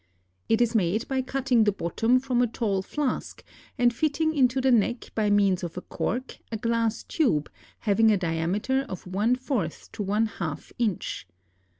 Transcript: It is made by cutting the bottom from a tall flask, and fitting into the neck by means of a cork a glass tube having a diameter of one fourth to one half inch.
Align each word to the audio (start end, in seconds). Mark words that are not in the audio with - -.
It 0.49 0.61
is 0.61 0.73
made 0.73 1.07
by 1.07 1.21
cutting 1.21 1.63
the 1.63 1.71
bottom 1.71 2.19
from 2.19 2.41
a 2.41 2.47
tall 2.47 2.81
flask, 2.81 3.43
and 3.77 3.93
fitting 3.93 4.33
into 4.35 4.59
the 4.59 4.71
neck 4.71 5.11
by 5.13 5.29
means 5.29 5.61
of 5.63 5.77
a 5.77 5.81
cork 5.81 6.39
a 6.51 6.57
glass 6.57 7.03
tube 7.03 7.51
having 7.81 8.09
a 8.09 8.17
diameter 8.17 8.81
of 8.89 9.05
one 9.05 9.35
fourth 9.35 9.91
to 9.91 10.01
one 10.01 10.25
half 10.25 10.71
inch. 10.79 11.27